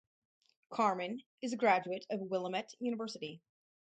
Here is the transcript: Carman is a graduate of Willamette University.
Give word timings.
Carman 0.71 1.21
is 1.43 1.53
a 1.53 1.57
graduate 1.57 2.07
of 2.09 2.21
Willamette 2.21 2.73
University. 2.79 3.39